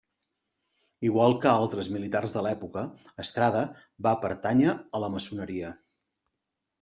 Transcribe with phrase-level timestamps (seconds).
[1.09, 2.85] Igual que altres militars de l'època,
[3.23, 3.61] Estrada
[4.07, 5.71] va pertànyer a la maçoneria.